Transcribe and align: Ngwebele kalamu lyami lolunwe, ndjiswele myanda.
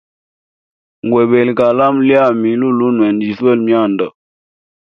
Ngwebele 1.05 1.51
kalamu 1.59 1.99
lyami 2.07 2.49
lolunwe, 2.61 3.07
ndjiswele 3.11 3.61
myanda. 3.65 4.07